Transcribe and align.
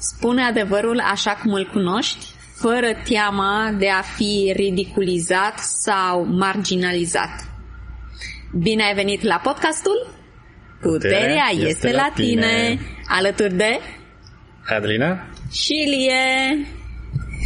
Spune 0.00 0.42
adevărul 0.42 1.00
așa 1.00 1.30
cum 1.30 1.52
îl 1.52 1.68
cunoști, 1.72 2.26
fără 2.54 2.86
teama 3.08 3.74
de 3.78 3.88
a 3.88 4.00
fi 4.00 4.52
ridiculizat 4.56 5.58
sau 5.58 6.24
marginalizat. 6.24 7.48
Bine 8.52 8.82
ai 8.82 8.94
venit 8.94 9.22
la 9.22 9.40
podcastul 9.42 10.18
Puterea 10.80 11.50
este, 11.52 11.66
este 11.66 11.92
la 11.92 12.10
tine. 12.14 12.40
tine, 12.40 12.78
alături 13.06 13.54
de 13.54 13.80
Adelina 14.64 15.26
și 15.50 15.72
Ilie. 15.72 16.66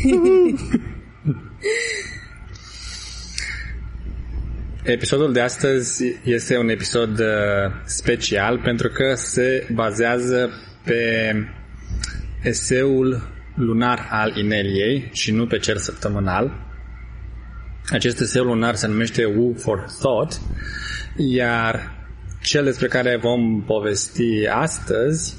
Episodul 4.82 5.32
de 5.32 5.40
astăzi 5.40 6.04
este 6.24 6.58
un 6.58 6.68
episod 6.68 7.18
uh, 7.18 7.26
special 7.84 8.58
pentru 8.58 8.88
că 8.88 9.14
se 9.14 9.66
bazează 9.72 10.50
pe 10.84 11.32
eseul 12.44 13.22
lunar 13.54 14.08
al 14.10 14.36
Ineliei 14.36 15.08
și 15.12 15.32
nu 15.32 15.46
pe 15.46 15.58
cer 15.58 15.76
săptămânal. 15.76 16.52
Acest 17.90 18.20
eseu 18.20 18.44
lunar 18.44 18.74
se 18.74 18.86
numește 18.86 19.24
Woo 19.24 19.52
for 19.54 19.84
Thought, 19.98 20.40
iar 21.16 21.92
cel 22.42 22.64
despre 22.64 22.86
care 22.86 23.16
vom 23.16 23.62
povesti 23.66 24.46
astăzi 24.46 25.34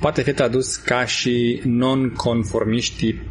poate 0.00 0.22
fi 0.22 0.32
tradus 0.32 0.76
ca 0.76 1.04
și 1.04 1.60
non-conformiștii 1.64 3.22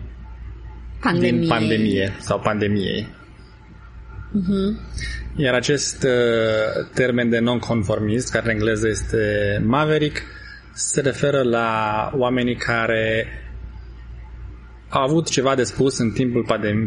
pandemie. 1.02 1.32
din 1.32 1.48
pandemie 1.48 2.16
sau 2.20 2.40
pandemiei. 2.40 3.08
Uh-huh. 4.28 4.96
Iar 5.36 5.54
acest 5.54 6.04
uh, 6.04 6.88
termen 6.94 7.30
de 7.30 7.40
non-conformist, 7.40 8.32
care 8.32 8.46
în 8.46 8.52
engleză 8.52 8.88
este 8.88 9.18
maverick, 9.66 10.22
se 10.78 11.02
referă 11.02 11.42
la 11.42 12.12
oamenii 12.16 12.56
care 12.56 13.28
au 14.90 15.02
avut 15.02 15.30
ceva 15.30 15.56
de 15.56 15.64
spus 15.64 15.98
în 15.98 16.12
timpul 16.12 16.46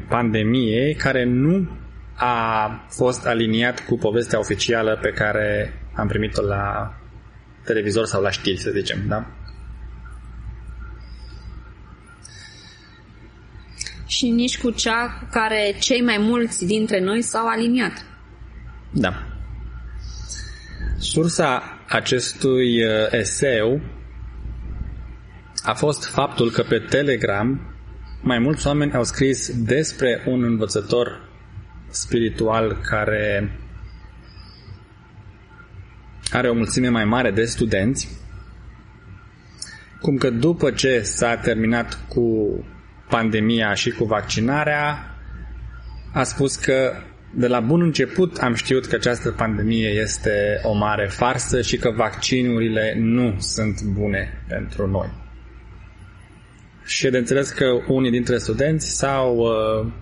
pandemiei 0.08 0.94
care 0.94 1.24
nu 1.24 1.69
a 2.14 2.70
fost 2.88 3.27
aliniat 3.27 3.86
cu 3.86 3.96
povestea 3.96 4.38
oficială 4.38 4.98
pe 5.02 5.11
care 5.11 5.74
am 5.94 6.06
primit-o 6.06 6.42
la 6.42 6.94
televizor 7.64 8.05
sau 8.05 8.22
la 8.22 8.30
știri, 8.30 8.61
să 8.61 8.70
zicem, 8.70 8.98
da? 9.08 9.27
Și 14.06 14.28
nici 14.28 14.58
cu 14.58 14.70
cea 14.70 15.18
cu 15.18 15.28
care 15.30 15.77
cei 15.80 16.02
mai 16.02 16.18
mulți 16.18 16.66
dintre 16.66 17.00
noi 17.00 17.22
s-au 17.22 17.46
aliniat. 17.46 18.05
Da. 18.92 19.27
Sursa 20.98 21.80
acestui 21.91 22.84
uh, 22.84 22.91
eseu 23.10 23.80
a 25.62 25.74
fost 25.74 26.05
faptul 26.08 26.50
că 26.50 26.62
pe 26.62 26.78
Telegram 26.78 27.74
mai 28.22 28.38
mulți 28.38 28.66
oameni 28.66 28.92
au 28.92 29.05
scris 29.05 29.64
despre 29.64 30.22
un 30.27 30.42
învățător 30.42 31.28
spiritual 31.88 32.80
care 32.83 33.58
are 36.33 36.48
o 36.48 36.55
mulțime 36.55 36.88
mai 36.88 37.05
mare 37.05 37.30
de 37.30 37.44
studenți, 37.44 38.08
cum 40.00 40.16
că 40.16 40.30
după 40.30 40.70
ce 40.70 41.00
s-a 41.02 41.36
terminat 41.36 41.98
cu 42.08 42.24
pandemia 43.08 43.74
și 43.74 43.91
cu 43.91 44.05
vaccinarea, 44.05 45.14
a 46.12 46.22
spus 46.22 46.56
că 46.56 46.92
de 47.34 47.47
la 47.47 47.61
bun 47.61 47.81
început 47.81 48.36
am 48.36 48.55
știut 48.55 48.86
că 48.86 48.95
această 48.95 49.31
pandemie 49.31 49.89
este 49.89 50.61
o 50.62 50.73
mare 50.73 51.06
farsă 51.06 51.62
și 51.62 51.77
că 51.77 51.91
vaccinurile 51.91 52.95
nu 52.98 53.36
sunt 53.39 53.83
bune 53.83 54.45
pentru 54.48 54.86
noi. 54.86 55.11
Și 56.84 57.11
de 57.11 57.19
înțeles 57.19 57.51
că 57.51 57.64
unii 57.89 58.11
dintre 58.11 58.39
studenți 58.39 58.97
s-au 58.97 59.36
uh, 59.36 59.92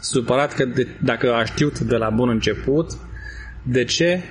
supărat 0.00 0.54
că 0.54 0.64
de, 0.64 0.88
dacă 1.02 1.34
a 1.34 1.44
știut 1.44 1.78
de 1.78 1.96
la 1.96 2.10
bun 2.10 2.28
început, 2.28 2.92
de 3.62 3.84
ce 3.84 4.22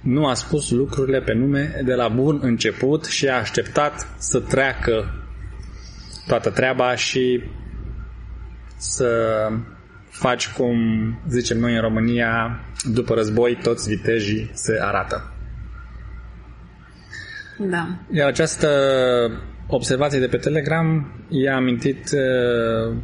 nu 0.00 0.26
a 0.26 0.34
spus 0.34 0.70
lucrurile 0.70 1.20
pe 1.20 1.32
nume 1.32 1.80
de 1.84 1.94
la 1.94 2.08
bun 2.08 2.38
început 2.42 3.04
și 3.04 3.28
a 3.28 3.36
așteptat 3.36 4.08
să 4.18 4.40
treacă 4.40 5.14
toată 6.26 6.50
treaba 6.50 6.94
și 6.94 7.42
să 8.76 9.48
faci 10.10 10.48
cum 10.48 10.76
zicem 11.28 11.58
noi 11.58 11.74
în 11.74 11.80
România, 11.80 12.60
după 12.92 13.14
război 13.14 13.58
toți 13.62 13.88
vitejii 13.88 14.50
se 14.52 14.78
arată. 14.80 15.32
Da. 17.58 17.88
Iar 18.12 18.28
această 18.28 18.68
observație 19.66 20.18
de 20.18 20.26
pe 20.26 20.36
Telegram 20.36 21.12
i-a 21.28 21.56
amintit 21.56 22.10
uh, 22.12 22.96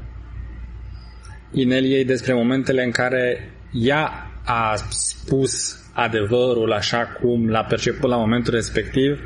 Ineliei 1.52 2.04
despre 2.04 2.34
momentele 2.34 2.84
în 2.84 2.90
care 2.90 3.52
ea 3.72 4.30
a 4.44 4.74
spus 4.88 5.84
adevărul 5.92 6.72
așa 6.72 7.06
cum 7.20 7.48
l-a 7.48 7.64
perceput 7.64 8.10
la 8.10 8.16
momentul 8.16 8.54
respectiv, 8.54 9.20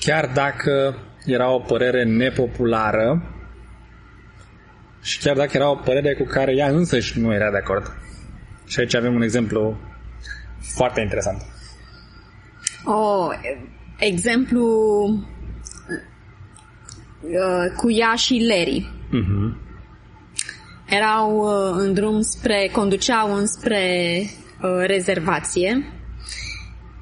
chiar 0.00 0.30
dacă 0.34 0.96
era 1.26 1.50
o 1.50 1.58
părere 1.58 2.04
nepopulară 2.04 3.31
și 5.02 5.18
chiar 5.18 5.36
dacă 5.36 5.50
era 5.56 5.70
o 5.70 5.74
părere 5.74 6.14
cu 6.14 6.24
care 6.24 6.52
ea 6.56 6.68
însăși 6.68 7.20
nu 7.20 7.32
era 7.32 7.50
de 7.50 7.56
acord. 7.56 7.96
Și 8.66 8.80
aici 8.80 8.94
avem 8.94 9.14
un 9.14 9.22
exemplu 9.22 9.76
foarte 10.74 11.00
interesant. 11.00 11.42
Oh, 12.84 13.28
exemplu 13.98 14.66
uh, 17.20 17.72
cu 17.76 17.90
ea 17.90 18.14
și 18.14 18.46
Larry. 18.48 18.90
Uh-huh. 19.08 19.60
Erau 20.86 21.36
uh, 21.36 21.74
în 21.76 21.94
drum 21.94 22.20
spre, 22.20 22.70
conduceau 22.72 23.34
înspre 23.34 24.22
uh, 24.62 24.86
rezervație 24.86 25.92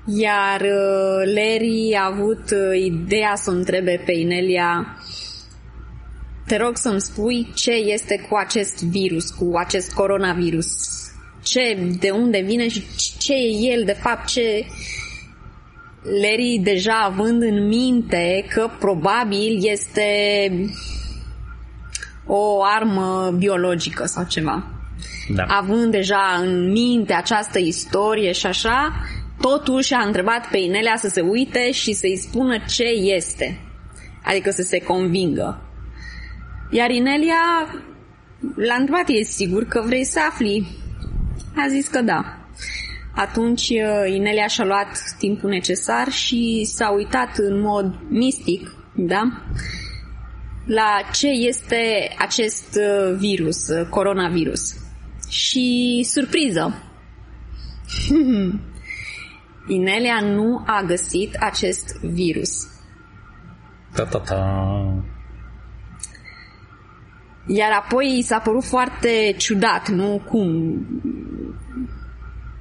iar 0.06 0.60
uh, 0.60 1.32
Larry 1.34 1.96
a 1.98 2.04
avut 2.04 2.50
uh, 2.50 2.80
ideea 2.84 3.32
să 3.34 3.50
o 3.50 3.54
întrebe 3.54 4.02
pe 4.06 4.12
Inelia 4.12 4.96
te 6.50 6.56
rog 6.56 6.76
să-mi 6.76 7.00
spui 7.00 7.48
ce 7.54 7.70
este 7.70 8.26
cu 8.28 8.36
acest 8.36 8.84
virus, 8.84 9.30
cu 9.30 9.52
acest 9.56 9.92
coronavirus. 9.92 10.66
Ce, 11.42 11.78
de 11.98 12.10
unde 12.10 12.40
vine 12.40 12.68
și 12.68 12.84
ce 13.18 13.32
e 13.32 13.72
el, 13.72 13.84
de 13.84 13.92
fapt, 13.92 14.26
ce... 14.26 14.66
Larry 16.02 16.60
deja 16.62 17.00
având 17.04 17.42
în 17.42 17.66
minte 17.66 18.46
că 18.54 18.70
probabil 18.78 19.70
este 19.70 20.04
o 22.26 22.62
armă 22.62 23.34
biologică 23.38 24.04
sau 24.04 24.24
ceva. 24.24 24.64
Da. 25.34 25.42
Având 25.42 25.90
deja 25.90 26.38
în 26.40 26.70
minte 26.70 27.12
această 27.12 27.58
istorie 27.58 28.32
și 28.32 28.46
așa, 28.46 28.92
totuși 29.40 29.94
a 29.94 30.06
întrebat 30.06 30.48
pe 30.50 30.58
Inelia 30.58 30.96
să 30.96 31.08
se 31.08 31.20
uite 31.20 31.72
și 31.72 31.92
să-i 31.92 32.16
spună 32.16 32.58
ce 32.68 32.84
este. 32.84 33.60
Adică 34.24 34.50
să 34.50 34.62
se 34.62 34.78
convingă. 34.78 35.69
Iar 36.70 36.90
Inelia 36.90 37.66
l-a 38.54 38.74
întrebat, 38.78 39.08
e 39.08 39.22
sigur 39.22 39.64
că 39.64 39.82
vrei 39.86 40.04
să 40.04 40.20
afli? 40.28 40.66
A 41.56 41.68
zis 41.68 41.88
că 41.88 42.00
da. 42.00 42.40
Atunci 43.14 43.68
uh, 43.68 44.14
Inelia 44.14 44.46
și-a 44.46 44.64
luat 44.64 44.98
timpul 45.18 45.50
necesar 45.50 46.08
și 46.08 46.64
s-a 46.64 46.90
uitat 46.90 47.36
în 47.36 47.60
mod 47.60 47.94
mistic, 48.08 48.74
da? 48.94 49.22
La 50.66 51.00
ce 51.12 51.26
este 51.26 52.14
acest 52.18 52.76
uh, 52.76 53.16
virus, 53.18 53.68
uh, 53.68 53.86
coronavirus. 53.88 54.74
Și 55.28 56.00
surpriză! 56.08 56.82
Inelia 59.68 60.20
nu 60.20 60.62
a 60.66 60.82
găsit 60.86 61.34
acest 61.40 62.00
virus. 62.00 62.50
Ta-ta-ta. 63.94 65.04
Iar 67.46 67.70
apoi 67.72 68.18
i 68.18 68.22
s-a 68.22 68.38
părut 68.38 68.64
foarte 68.64 69.34
ciudat, 69.36 69.88
nu? 69.88 70.22
Cum 70.28 70.74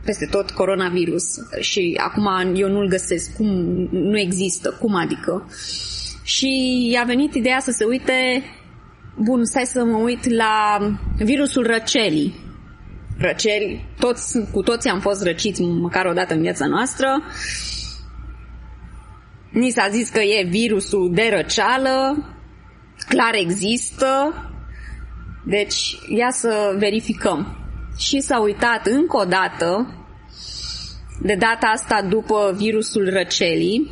peste 0.04 0.26
tot 0.26 0.52
coronavirus 0.52 1.24
și 1.60 2.00
acum 2.04 2.56
eu 2.56 2.70
nu-l 2.70 2.88
găsesc, 2.88 3.36
cum 3.36 3.48
nu 3.92 4.20
există, 4.20 4.78
cum 4.80 4.96
adică? 4.96 5.50
Și 6.24 6.50
i-a 6.92 7.04
venit 7.04 7.34
ideea 7.34 7.60
să 7.60 7.72
se 7.72 7.84
uite, 7.84 8.44
bun, 9.18 9.46
stai 9.46 9.66
să 9.66 9.84
mă 9.84 9.98
uit 9.98 10.30
la 10.30 10.78
virusul 11.18 11.66
răcelii. 11.68 12.48
Răceli, 13.18 13.86
toți, 14.00 14.40
cu 14.52 14.62
toții 14.62 14.90
am 14.90 15.00
fost 15.00 15.24
răciți 15.24 15.62
măcar 15.62 16.06
o 16.06 16.14
dată 16.14 16.34
în 16.34 16.42
viața 16.42 16.66
noastră. 16.66 17.08
Ni 19.52 19.70
s-a 19.70 19.88
zis 19.92 20.10
că 20.10 20.20
e 20.20 20.48
virusul 20.50 21.12
de 21.14 21.30
răceală, 21.36 22.26
clar 23.08 23.34
există, 23.34 24.34
deci, 25.46 26.00
ia 26.08 26.30
să 26.30 26.76
verificăm. 26.78 27.58
Și 27.98 28.20
s-a 28.20 28.40
uitat 28.40 28.86
încă 28.86 29.18
o 29.18 29.24
dată, 29.24 29.94
de 31.22 31.36
data 31.36 31.68
asta 31.68 32.02
după 32.02 32.54
virusul 32.58 33.10
răcelii, 33.10 33.92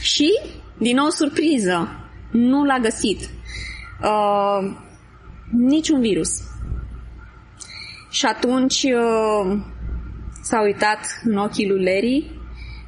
și 0.00 0.40
Din 0.78 0.96
nou 0.96 1.08
surpriză. 1.08 1.88
Nu 2.30 2.64
l-a 2.64 2.78
găsit. 2.78 3.20
Uh, 4.02 4.76
niciun 5.50 6.00
virus. 6.00 6.28
Și 8.10 8.26
atunci 8.26 8.82
uh, 8.82 9.58
s-a 10.42 10.62
uitat 10.62 11.20
în 11.24 11.36
ochii 11.36 11.68
lui 11.68 11.84
Larry 11.84 12.30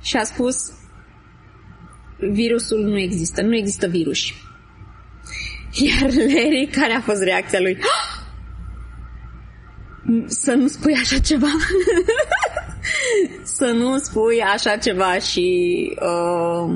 și 0.03 0.17
a 0.17 0.23
spus 0.23 0.73
virusul 2.19 2.85
nu 2.85 2.99
există, 2.99 3.43
nu 3.43 3.57
există 3.57 3.87
virus. 3.87 4.19
Iar 5.85 6.11
Larry, 6.13 6.69
care 6.73 6.93
a 6.93 7.01
fost 7.01 7.23
reacția 7.23 7.61
lui? 7.61 7.79
Să 10.27 10.53
nu 10.53 10.67
spui 10.67 10.95
așa 10.95 11.19
ceva. 11.19 11.47
să 13.59 13.65
nu 13.65 13.99
spui 13.99 14.41
așa 14.41 14.77
ceva 14.77 15.19
și 15.19 15.49
uh, 16.01 16.75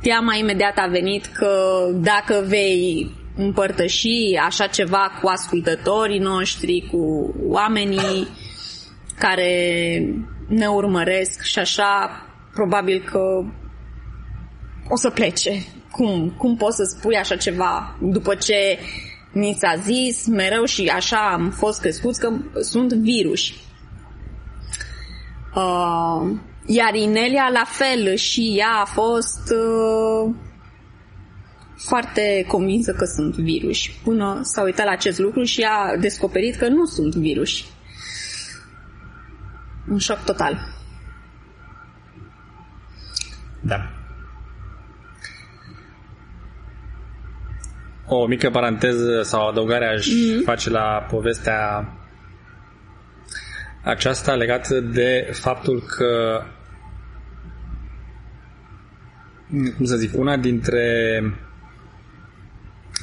teama 0.00 0.34
imediat 0.34 0.76
a 0.76 0.86
venit 0.86 1.26
că 1.26 1.84
dacă 1.94 2.44
vei 2.46 3.10
împărtăși 3.36 4.36
așa 4.44 4.66
ceva 4.66 5.18
cu 5.20 5.28
ascultătorii 5.28 6.18
noștri, 6.18 6.88
cu 6.90 7.34
oamenii 7.46 8.28
care 9.18 9.54
ne 10.48 10.66
urmăresc 10.66 11.42
și 11.42 11.58
așa, 11.58 12.10
probabil 12.52 13.04
că 13.10 13.20
o 14.88 14.96
să 14.96 15.10
plece. 15.10 15.64
Cum, 15.90 16.34
cum 16.38 16.56
poți 16.56 16.76
să 16.76 16.82
spui 16.84 17.16
așa 17.16 17.36
ceva 17.36 17.96
după 18.00 18.34
ce 18.34 18.78
ni 19.32 19.56
s-a 19.58 19.74
zis 19.76 20.26
mereu 20.26 20.64
și 20.64 20.86
așa 20.86 21.30
am 21.32 21.50
fost 21.50 21.80
crescuți 21.80 22.20
că 22.20 22.32
sunt 22.60 22.92
virus. 22.92 23.40
Uh, 25.54 26.30
iar 26.66 26.94
Inelia 26.94 27.48
la 27.52 27.64
fel 27.66 28.14
și 28.14 28.54
ea 28.58 28.80
a 28.80 28.84
fost 28.84 29.50
uh, 29.50 30.34
foarte 31.76 32.44
convinsă 32.48 32.92
că 32.92 33.04
sunt 33.04 33.34
virus 33.34 33.78
până 34.04 34.40
s-a 34.42 34.62
uitat 34.62 34.86
la 34.86 34.92
acest 34.92 35.18
lucru 35.18 35.42
și 35.42 35.62
a 35.62 35.96
descoperit 35.96 36.56
că 36.56 36.68
nu 36.68 36.84
sunt 36.84 37.14
virus. 37.14 37.64
Un 39.88 39.98
șoc 39.98 40.24
total. 40.24 40.58
Da. 43.60 43.99
O 48.12 48.26
mică 48.26 48.50
paranteză 48.50 49.22
sau 49.22 49.48
adăugare 49.48 49.86
aș 49.86 50.06
mm-hmm. 50.06 50.44
face 50.44 50.70
la 50.70 51.06
povestea 51.10 51.88
aceasta 53.84 54.34
legată 54.34 54.80
de 54.80 55.28
faptul 55.32 55.82
că 55.96 56.42
cum 59.76 59.84
să 59.84 59.96
zic, 59.96 60.18
una 60.18 60.36
dintre 60.36 61.22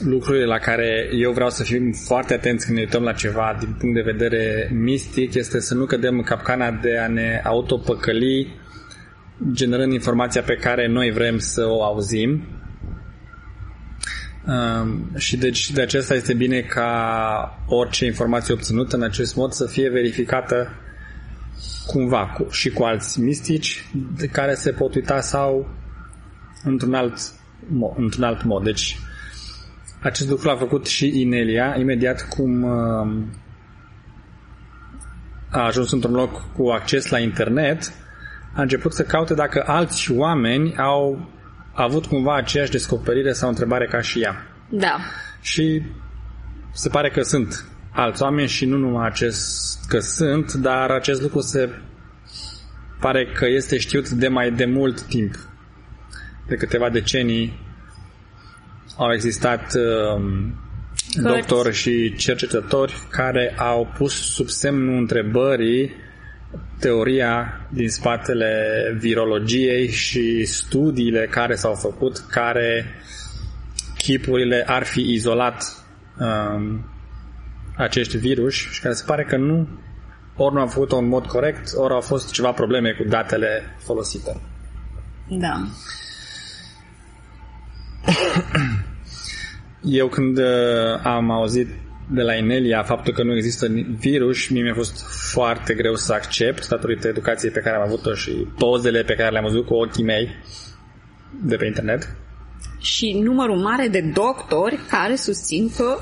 lucrurile 0.06 0.46
la 0.46 0.58
care 0.58 1.10
eu 1.14 1.32
vreau 1.32 1.50
să 1.50 1.64
fim 1.64 1.92
foarte 1.92 2.34
atenți 2.34 2.66
când 2.66 2.78
ne 2.78 2.84
uităm 2.84 3.04
la 3.04 3.14
ceva 3.14 3.56
din 3.60 3.76
punct 3.80 3.96
de 3.96 4.12
vedere 4.12 4.70
mistic 4.74 5.34
este 5.34 5.60
să 5.60 5.74
nu 5.74 5.86
cădem 5.86 6.18
în 6.18 6.24
capcana 6.24 6.72
de 6.72 6.98
a 6.98 7.08
ne 7.08 7.42
autopăcăli 7.44 8.56
generând 9.52 9.94
informația 9.94 10.42
pe 10.42 10.56
care 10.56 10.88
noi 10.88 11.12
vrem 11.12 11.38
să 11.38 11.66
o 11.66 11.84
auzim 11.84 12.42
Um, 12.42 12.57
și 15.16 15.38
deci 15.38 15.72
de 15.72 15.82
acesta 15.82 16.14
este 16.14 16.34
bine 16.34 16.60
ca 16.60 17.64
orice 17.68 18.06
informație 18.06 18.54
obținută 18.54 18.96
în 18.96 19.04
acest 19.04 19.36
mod 19.36 19.52
să 19.52 19.66
fie 19.66 19.90
verificată 19.90 20.70
cumva 21.88 22.26
cu, 22.26 22.50
și 22.50 22.70
cu 22.70 22.84
alți 22.84 23.22
mistici 23.22 23.90
de 24.18 24.28
care 24.28 24.54
se 24.54 24.72
pot 24.72 24.96
uita 24.96 25.20
sau 25.20 25.70
într-un 26.64 26.94
alt, 26.94 27.20
într-un 27.96 28.24
alt 28.24 28.44
mod. 28.44 28.64
Deci 28.64 28.98
acest 30.02 30.30
lucru 30.30 30.48
l-a 30.48 30.56
făcut 30.56 30.86
și 30.86 31.22
Inelia 31.22 31.76
imediat 31.80 32.28
cum 32.28 32.64
uh, 32.64 33.24
a 35.50 35.66
ajuns 35.66 35.92
într-un 35.92 36.14
loc 36.14 36.54
cu 36.56 36.70
acces 36.70 37.10
la 37.10 37.20
internet 37.20 37.94
a 38.54 38.62
început 38.62 38.94
să 38.94 39.04
caute 39.04 39.34
dacă 39.34 39.64
alți 39.66 40.12
oameni 40.12 40.76
au 40.78 41.30
a 41.78 41.84
avut 41.84 42.06
cumva 42.06 42.36
aceeași 42.36 42.72
descoperire 42.72 43.34
sau 43.34 43.50
întrebare 43.50 43.86
ca 43.86 44.02
și 44.02 44.22
ea. 44.22 44.48
Da. 44.70 44.98
Și 45.42 45.82
se 46.72 46.90
pare 46.90 47.10
că 47.10 47.22
sunt 47.22 47.66
alți 47.92 48.22
oameni 48.24 48.48
și 48.48 48.66
nu 48.66 48.78
numai 48.78 49.08
acest 49.08 49.86
că 49.88 50.00
sunt, 50.00 50.54
dar 50.54 50.90
acest 50.90 51.22
lucru 51.22 51.40
se 51.40 51.70
pare 53.00 53.26
că 53.26 53.46
este 53.48 53.78
știut 53.78 54.10
de 54.10 54.28
mai 54.28 54.52
de 54.52 54.66
mult 54.66 55.02
timp. 55.02 55.36
De 56.48 56.56
câteva 56.56 56.90
decenii 56.90 57.60
au 58.98 59.14
existat 59.14 59.74
uh, 59.76 60.22
doctori 61.22 61.74
și 61.74 62.16
cercetători 62.16 62.94
care 63.10 63.56
au 63.58 63.94
pus 63.98 64.34
sub 64.34 64.48
semnul 64.48 64.98
întrebării 64.98 65.92
teoria 66.80 67.68
din 67.70 67.90
spatele 67.90 68.52
virologiei 69.00 69.90
și 69.90 70.46
studiile 70.46 71.28
care 71.32 71.56
s-au 71.56 71.74
făcut, 71.74 72.18
care 72.18 72.86
chipurile 73.98 74.64
ar 74.68 74.84
fi 74.84 75.12
izolat 75.14 75.64
um, 76.20 76.86
acești 77.78 78.18
virus 78.18 78.54
și 78.54 78.82
care 78.82 78.94
se 78.94 79.04
pare 79.06 79.24
că 79.24 79.38
nu 79.38 79.68
ori 80.36 80.54
nu 80.54 80.60
au 80.60 80.68
făcut-o 80.68 80.98
în 80.98 81.08
mod 81.08 81.26
corect, 81.26 81.70
ori 81.76 81.94
au 81.94 82.02
fost 82.02 82.32
ceva 82.32 82.52
probleme 82.52 82.92
cu 82.92 83.04
datele 83.04 83.76
folosite. 83.78 84.42
Da. 85.30 85.64
Eu 89.84 90.08
când 90.08 90.38
uh, 90.38 90.46
am 91.04 91.32
auzit 91.32 91.68
de 92.10 92.22
la 92.22 92.34
Inelia 92.34 92.84
faptul 92.84 93.14
că 93.14 93.24
nu 93.24 93.36
există 93.36 93.68
virus, 94.00 94.48
mie 94.48 94.62
mi-a 94.62 94.74
fost 94.74 95.06
foarte 95.32 95.74
greu 95.74 95.96
să 95.96 96.14
accept 96.14 96.68
datorită 96.68 97.08
educației 97.08 97.52
pe 97.52 97.60
care 97.60 97.76
am 97.76 97.82
avut-o 97.82 98.14
și 98.14 98.32
pozele 98.58 99.04
pe 99.04 99.14
care 99.14 99.32
le-am 99.32 99.44
văzut 99.44 99.66
cu 99.66 99.74
ochii 99.74 100.04
mei 100.04 100.30
de 101.44 101.56
pe 101.56 101.66
internet. 101.66 102.16
Și 102.80 103.20
numărul 103.24 103.58
mare 103.58 103.88
de 103.88 104.12
doctori 104.14 104.80
care 104.90 105.16
susțin 105.16 105.70
că 105.78 105.98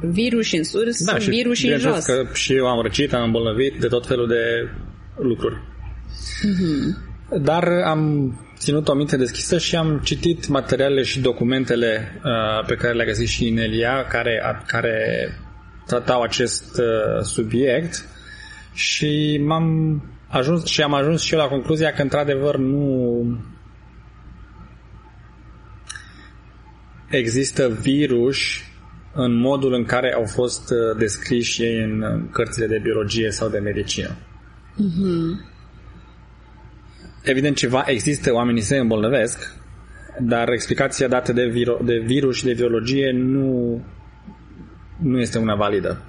virus 0.00 0.52
în 0.52 0.64
sus, 0.64 1.04
da, 1.04 1.18
și 1.18 1.28
virus 1.28 1.62
în 1.62 1.78
jos. 1.78 2.04
că 2.04 2.26
și 2.32 2.54
eu 2.54 2.66
am 2.66 2.82
răcit, 2.82 3.12
am 3.12 3.22
îmbolnăvit 3.22 3.80
de 3.80 3.86
tot 3.86 4.06
felul 4.06 4.28
de 4.28 4.68
lucruri. 5.16 5.54
Mm-hmm. 5.54 7.42
Dar 7.42 7.68
am 7.84 8.32
ținut 8.64 8.88
o 8.88 8.94
minte 8.94 9.16
deschisă 9.16 9.58
și 9.58 9.76
am 9.76 10.00
citit 10.04 10.48
materialele 10.48 11.02
și 11.02 11.20
documentele 11.20 12.20
uh, 12.24 12.66
pe 12.66 12.74
care 12.74 12.92
le-a 12.92 13.04
găsit 13.06 13.28
și 13.28 13.46
Inelia, 13.46 14.06
care, 14.06 14.42
a, 14.44 14.62
care 14.66 15.28
tratau 15.86 16.22
acest 16.22 16.78
uh, 16.78 17.22
subiect 17.22 18.08
și 18.72 19.40
m-am 19.44 20.02
ajuns 20.28 20.64
și 20.64 20.82
am 20.82 20.94
ajuns 20.94 21.22
și 21.22 21.34
eu 21.34 21.40
la 21.40 21.46
concluzia 21.46 21.92
că 21.92 22.02
într-adevăr 22.02 22.56
nu 22.56 23.40
există 27.10 27.68
virus 27.68 28.38
în 29.14 29.34
modul 29.34 29.72
în 29.72 29.84
care 29.84 30.14
au 30.14 30.24
fost 30.24 30.70
uh, 30.70 30.96
descriși 30.98 31.62
ei 31.62 31.82
în 31.82 32.26
cărțile 32.32 32.66
de 32.66 32.80
biologie 32.82 33.30
sau 33.30 33.48
de 33.48 33.58
medicină. 33.58 34.16
Mm-hmm. 34.74 35.53
Evident, 37.24 37.56
ceva 37.56 37.82
există, 37.86 38.32
oamenii 38.32 38.60
se 38.60 38.76
îmbolnăvesc, 38.76 39.56
dar 40.20 40.48
explicația 40.48 41.08
dată 41.08 41.32
de, 41.32 41.52
viro- 41.52 41.84
de 41.84 41.98
virus 41.98 42.36
și 42.36 42.44
de 42.44 42.54
biologie 42.54 43.12
nu, 43.12 43.80
nu 45.02 45.20
este 45.20 45.38
una 45.38 45.54
validă. 45.54 46.02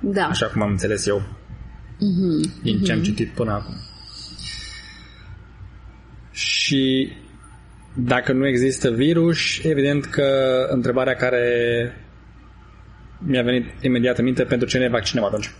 Da. 0.00 0.24
Așa 0.26 0.46
cum 0.46 0.62
am 0.62 0.70
înțeles 0.70 1.06
eu 1.06 1.22
mm-hmm. 1.96 2.62
din 2.62 2.80
ce 2.82 2.92
am 2.92 2.98
mhm. 2.98 3.06
citit 3.06 3.28
până 3.28 3.52
acum. 3.52 3.74
Și 6.30 7.12
dacă 7.94 8.32
nu 8.32 8.46
există 8.46 8.90
virus, 8.90 9.38
evident 9.62 10.04
că 10.04 10.26
întrebarea 10.70 11.14
care 11.14 11.46
mi-a 13.18 13.42
venit 13.42 13.64
imediat 13.80 14.18
în 14.18 14.24
minte 14.24 14.44
pentru 14.44 14.68
ce 14.68 14.78
ne 14.78 14.88
vaccinăm 14.88 15.24
atunci. 15.24 15.50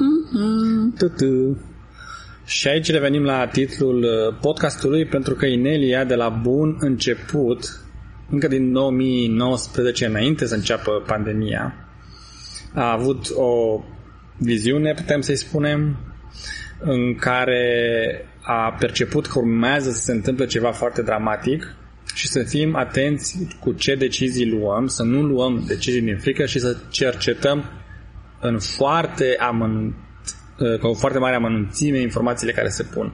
Mm-hmm. 0.00 0.98
Tu-tu. 0.98 1.58
Și 2.50 2.68
aici 2.68 2.90
revenim 2.90 3.22
la 3.22 3.46
titlul 3.46 4.02
uh, 4.02 4.36
podcastului 4.40 5.06
pentru 5.06 5.34
că 5.34 5.46
Inelia 5.46 6.04
de 6.04 6.14
la 6.14 6.28
bun 6.28 6.76
început, 6.78 7.80
încă 8.30 8.48
din 8.48 8.72
2019 8.72 10.06
înainte 10.06 10.46
să 10.46 10.54
înceapă 10.54 11.02
pandemia, 11.06 11.74
a 12.74 12.92
avut 12.92 13.30
o 13.34 13.80
viziune, 14.36 14.94
putem 14.94 15.20
să-i 15.20 15.36
spunem, 15.36 15.96
în 16.80 17.14
care 17.14 17.64
a 18.42 18.76
perceput 18.78 19.26
că 19.26 19.38
urmează 19.38 19.90
să 19.90 20.00
se 20.00 20.12
întâmple 20.12 20.46
ceva 20.46 20.70
foarte 20.72 21.02
dramatic 21.02 21.74
și 22.14 22.28
să 22.28 22.42
fim 22.42 22.76
atenți 22.76 23.38
cu 23.60 23.72
ce 23.72 23.94
decizii 23.94 24.50
luăm, 24.50 24.86
să 24.86 25.02
nu 25.02 25.22
luăm 25.22 25.64
decizii 25.66 26.02
din 26.02 26.18
frică 26.18 26.46
și 26.46 26.58
să 26.58 26.76
cercetăm 26.88 27.64
în 28.40 28.58
foarte 28.58 29.36
amănunt 29.38 29.94
Uh, 29.94 30.09
cu 30.80 30.86
o 30.86 30.94
foarte 30.94 31.18
mare 31.18 31.34
amănunțime 31.34 32.00
informațiile 32.00 32.52
care 32.52 32.68
se 32.68 32.82
pun. 32.82 33.12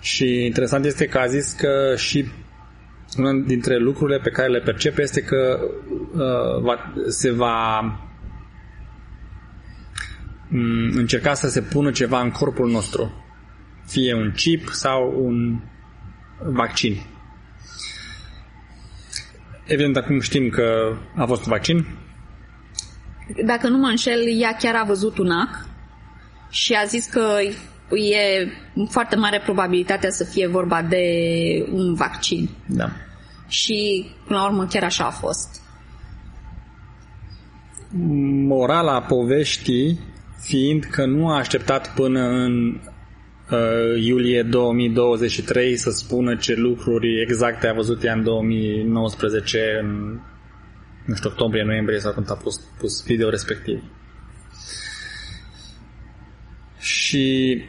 Și 0.00 0.44
interesant 0.44 0.84
este 0.84 1.06
că 1.06 1.18
a 1.18 1.26
zis 1.26 1.52
că 1.52 1.94
și 1.96 2.26
una 3.18 3.32
dintre 3.32 3.78
lucrurile 3.78 4.18
pe 4.18 4.30
care 4.30 4.48
le 4.48 4.60
percepe 4.60 5.02
este 5.02 5.20
că 5.20 5.58
uh, 6.12 6.62
va, 6.62 6.92
se 7.08 7.30
va 7.30 7.78
um, 10.52 10.90
încerca 10.96 11.34
să 11.34 11.48
se 11.48 11.62
pună 11.62 11.90
ceva 11.90 12.20
în 12.20 12.30
corpul 12.30 12.70
nostru. 12.70 13.24
Fie 13.86 14.14
un 14.14 14.32
chip 14.36 14.68
sau 14.68 15.24
un 15.24 15.60
vaccin. 16.42 17.00
Evident, 19.66 19.96
acum 19.96 20.20
știm 20.20 20.48
că 20.48 20.96
a 21.16 21.24
fost 21.24 21.44
un 21.44 21.52
vaccin. 21.52 21.86
Dacă 23.44 23.68
nu 23.68 23.78
mă 23.78 23.86
înșel, 23.86 24.20
ea 24.40 24.56
chiar 24.58 24.74
a 24.74 24.84
văzut 24.84 25.18
un 25.18 25.30
ac 25.30 25.66
și 26.50 26.72
a 26.72 26.84
zis 26.84 27.06
că 27.06 27.38
e 27.94 28.48
foarte 28.88 29.16
mare 29.16 29.40
probabilitatea 29.44 30.10
să 30.10 30.24
fie 30.24 30.46
vorba 30.46 30.82
de 30.82 31.04
un 31.72 31.94
vaccin. 31.94 32.48
Da. 32.66 32.90
Și, 33.48 34.06
până 34.26 34.38
la 34.38 34.44
urmă, 34.44 34.66
chiar 34.66 34.82
așa 34.82 35.04
a 35.04 35.10
fost. 35.10 35.60
Morala 38.48 39.02
poveștii 39.02 39.98
fiind 40.40 40.84
că 40.84 41.04
nu 41.04 41.28
a 41.28 41.36
așteptat 41.36 41.94
până 41.94 42.20
în 42.20 42.80
uh, 43.50 44.04
iulie 44.04 44.42
2023 44.42 45.76
să 45.76 45.90
spună 45.90 46.36
ce 46.36 46.54
lucruri 46.54 47.20
exacte 47.20 47.66
a 47.66 47.72
văzut 47.72 48.04
ea 48.04 48.12
în 48.12 48.22
2019 48.22 49.78
în 49.82 50.20
nu 51.06 51.14
știu, 51.14 51.30
octombrie, 51.30 51.64
noiembrie 51.64 51.98
sau 51.98 52.12
când 52.12 52.30
a 52.30 52.34
pus, 52.34 52.60
pus 52.78 53.06
video 53.06 53.28
respectiv. 53.28 53.82
Și 56.86 57.64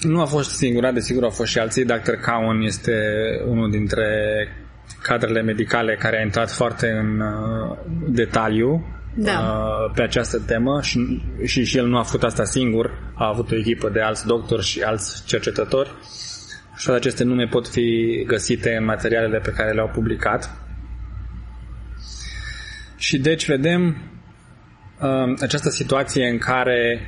nu 0.00 0.20
a 0.20 0.24
fost 0.24 0.50
singura, 0.50 0.92
desigur 0.92 1.22
au 1.22 1.30
fost 1.30 1.50
și 1.50 1.58
alții. 1.58 1.84
Dr. 1.84 2.14
Cowan 2.24 2.60
este 2.60 2.92
unul 3.46 3.70
dintre 3.70 4.06
cadrele 5.02 5.42
medicale 5.42 5.96
care 5.96 6.18
a 6.18 6.22
intrat 6.22 6.50
foarte 6.50 6.90
în 6.90 7.20
uh, 7.20 7.76
detaliu 8.08 8.86
da. 9.14 9.30
uh, 9.32 9.92
pe 9.94 10.02
această 10.02 10.38
temă 10.38 10.80
și, 10.82 11.22
și, 11.44 11.64
și 11.64 11.78
el 11.78 11.86
nu 11.86 11.98
a 11.98 12.02
făcut 12.02 12.22
asta 12.22 12.44
singur, 12.44 13.12
a 13.14 13.28
avut 13.28 13.50
o 13.50 13.56
echipă 13.56 13.88
de 13.88 14.00
alți 14.00 14.26
doctori 14.26 14.64
și 14.64 14.82
alți 14.82 15.24
cercetători 15.26 15.90
și 16.76 16.84
toate 16.84 17.00
aceste 17.00 17.24
nume 17.24 17.46
pot 17.46 17.68
fi 17.68 18.22
găsite 18.26 18.76
în 18.76 18.84
materialele 18.84 19.38
pe 19.38 19.50
care 19.56 19.72
le-au 19.72 19.90
publicat. 19.94 20.50
Și 22.96 23.18
deci 23.18 23.46
vedem 23.46 23.86
uh, 23.86 24.15
această 25.40 25.70
situație 25.70 26.28
în 26.28 26.38
care 26.38 27.00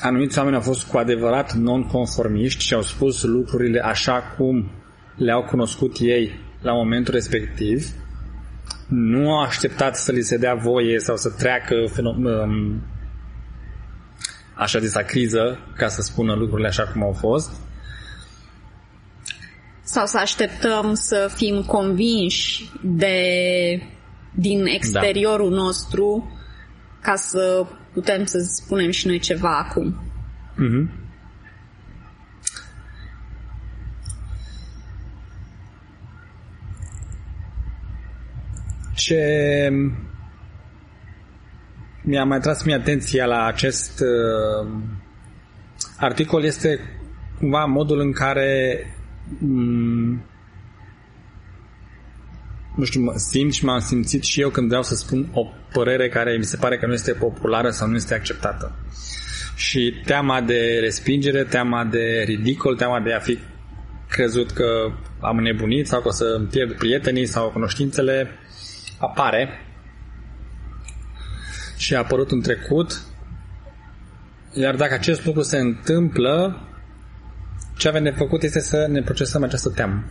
anumiți 0.00 0.38
oameni 0.38 0.56
au 0.56 0.62
fost 0.62 0.86
cu 0.86 0.96
adevărat 0.96 1.52
non-conformiști 1.52 2.64
și 2.64 2.74
au 2.74 2.82
spus 2.82 3.22
lucrurile 3.22 3.80
așa 3.80 4.22
cum 4.36 4.70
le-au 5.16 5.42
cunoscut 5.42 5.96
ei 6.00 6.38
la 6.62 6.72
momentul 6.72 7.14
respectiv, 7.14 7.86
nu 8.88 9.32
au 9.32 9.42
așteptat 9.42 9.96
să 9.96 10.12
li 10.12 10.22
se 10.22 10.36
dea 10.36 10.54
voie 10.54 10.98
sau 10.98 11.16
să 11.16 11.30
treacă 11.30 11.74
um, 12.02 12.82
așa 14.54 14.78
zisa 14.78 15.02
criză 15.02 15.58
ca 15.76 15.88
să 15.88 16.02
spună 16.02 16.34
lucrurile 16.34 16.68
așa 16.68 16.86
cum 16.86 17.02
au 17.02 17.12
fost. 17.12 17.50
Sau 19.82 20.06
să 20.06 20.18
așteptăm 20.18 20.94
să 20.94 21.30
fim 21.34 21.62
convinși 21.62 22.70
de 22.82 23.16
din 24.40 24.66
exteriorul 24.66 25.50
da. 25.50 25.56
nostru 25.56 26.32
ca 27.00 27.14
să 27.14 27.66
putem 27.92 28.24
să 28.24 28.38
spunem 28.38 28.90
și 28.90 29.06
noi 29.06 29.18
ceva 29.18 29.58
acum. 29.58 30.02
Mm-hmm. 30.54 31.06
Ce 38.94 39.68
mi-a 42.02 42.24
mai 42.24 42.40
tras 42.40 42.64
mie 42.64 42.74
atenția 42.74 43.26
la 43.26 43.44
acest 43.44 44.00
uh, 44.00 44.70
articol 45.98 46.44
este 46.44 46.80
cumva 47.38 47.64
modul 47.64 48.00
în 48.00 48.12
care 48.12 48.80
um, 49.42 50.22
nu 52.78 52.84
știu, 52.84 53.00
mă 53.00 53.12
simt 53.16 53.52
și 53.52 53.64
m-am 53.64 53.78
simțit 53.78 54.22
și 54.22 54.40
eu 54.40 54.48
când 54.48 54.66
vreau 54.66 54.82
să 54.82 54.94
spun 54.94 55.28
o 55.32 55.46
părere 55.72 56.08
care 56.08 56.36
mi 56.36 56.44
se 56.44 56.56
pare 56.56 56.78
că 56.78 56.86
nu 56.86 56.92
este 56.92 57.12
populară 57.12 57.70
sau 57.70 57.88
nu 57.88 57.94
este 57.94 58.14
acceptată. 58.14 58.72
Și 59.54 59.94
teama 60.04 60.40
de 60.40 60.78
respingere, 60.80 61.44
teama 61.44 61.84
de 61.84 62.22
ridicol, 62.26 62.76
teama 62.76 63.00
de 63.00 63.12
a 63.12 63.18
fi 63.18 63.38
crezut 64.08 64.50
că 64.50 64.92
am 65.20 65.36
nebunit 65.36 65.86
sau 65.86 66.00
că 66.00 66.08
o 66.08 66.10
să 66.10 66.40
pierd 66.50 66.72
prietenii 66.72 67.26
sau 67.26 67.50
cunoștințele 67.50 68.28
apare 68.98 69.48
și 71.76 71.94
a 71.94 71.98
apărut 71.98 72.30
în 72.30 72.40
trecut. 72.40 73.02
Iar 74.52 74.76
dacă 74.76 74.94
acest 74.94 75.24
lucru 75.24 75.42
se 75.42 75.58
întâmplă, 75.58 76.62
ce 77.76 77.88
avem 77.88 78.02
de 78.02 78.10
făcut 78.10 78.42
este 78.42 78.60
să 78.60 78.86
ne 78.90 79.02
procesăm 79.02 79.42
această 79.42 79.68
teamă 79.68 80.04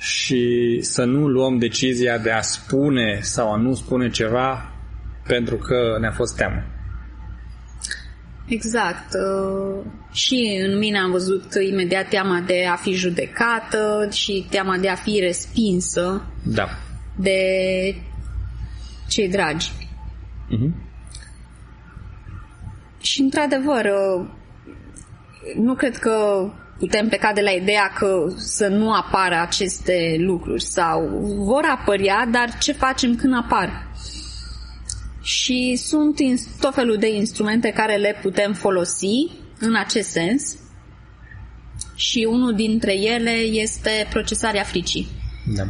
și 0.00 0.78
să 0.80 1.04
nu 1.04 1.28
luăm 1.28 1.58
decizia 1.58 2.18
de 2.18 2.30
a 2.30 2.40
spune 2.40 3.18
sau 3.22 3.52
a 3.52 3.56
nu 3.56 3.74
spune 3.74 4.10
ceva 4.10 4.72
pentru 5.26 5.56
că 5.56 5.96
ne-a 6.00 6.12
fost 6.12 6.36
teamă. 6.36 6.62
Exact. 8.46 9.06
Uh, 9.12 9.84
și 10.12 10.60
în 10.66 10.78
mine 10.78 10.98
am 10.98 11.10
văzut 11.10 11.54
imediat 11.70 12.08
teama 12.08 12.40
de 12.46 12.66
a 12.70 12.76
fi 12.76 12.92
judecată 12.92 14.08
și 14.12 14.46
teama 14.50 14.76
de 14.76 14.88
a 14.88 14.94
fi 14.94 15.18
respinsă 15.20 16.22
da. 16.44 16.68
de 17.16 17.40
cei 19.08 19.28
dragi. 19.28 19.70
Uh-huh. 19.70 20.88
Și 23.00 23.20
într-adevăr, 23.20 23.84
uh, 23.84 24.26
nu 25.56 25.74
cred 25.74 25.96
că 25.96 26.46
putem 26.80 27.08
pleca 27.08 27.32
de 27.32 27.40
la 27.40 27.50
ideea 27.50 27.92
că 27.98 28.32
să 28.36 28.66
nu 28.66 28.92
apară 28.92 29.40
aceste 29.40 30.16
lucruri 30.18 30.62
sau 30.62 31.08
vor 31.36 31.64
apărea, 31.70 32.28
dar 32.30 32.58
ce 32.58 32.72
facem 32.72 33.16
când 33.16 33.34
apar? 33.34 33.88
Și 35.22 35.76
sunt 35.76 36.16
tot 36.60 36.74
felul 36.74 36.96
de 36.96 37.08
instrumente 37.08 37.70
care 37.70 37.96
le 37.96 38.18
putem 38.22 38.52
folosi 38.52 39.30
în 39.58 39.74
acest 39.74 40.08
sens 40.08 40.56
și 41.94 42.26
unul 42.30 42.54
dintre 42.54 42.94
ele 42.94 43.30
este 43.30 44.06
procesarea 44.10 44.62
fricii. 44.62 45.08
Da. 45.56 45.62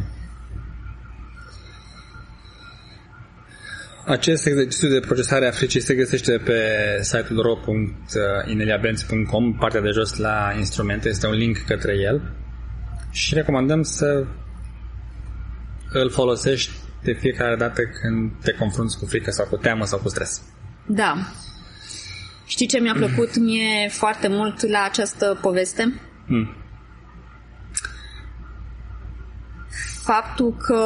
Acest 4.05 4.45
exercițiu 4.45 4.89
de 4.89 4.99
procesare 4.99 5.47
a 5.47 5.51
fricii 5.51 5.81
se 5.81 5.95
găsește 5.95 6.37
pe 6.37 6.59
site-ul 7.01 7.41
ro.ineliabenz.com, 7.41 9.53
partea 9.53 9.81
de 9.81 9.89
jos 9.89 10.17
la 10.17 10.53
instrumente, 10.57 11.09
este 11.09 11.27
un 11.27 11.33
link 11.33 11.57
către 11.57 11.97
el 11.97 12.21
și 13.11 13.33
recomandăm 13.33 13.81
să 13.81 14.25
îl 15.91 16.09
folosești 16.09 16.71
de 17.03 17.13
fiecare 17.13 17.55
dată 17.55 17.81
când 18.01 18.31
te 18.43 18.51
confrunți 18.51 18.97
cu 18.97 19.05
frică 19.05 19.31
sau 19.31 19.45
cu 19.45 19.57
teamă 19.57 19.85
sau 19.85 19.99
cu 19.99 20.09
stres. 20.09 20.41
Da. 20.87 21.15
Știi 22.45 22.67
ce 22.67 22.79
mi-a 22.79 22.93
plăcut 22.93 23.37
mie 23.37 23.87
foarte 23.89 24.27
mult 24.27 24.67
la 24.67 24.83
această 24.83 25.37
poveste? 25.41 26.01
Mm. 26.25 26.55
Faptul 30.03 30.55
că 30.57 30.83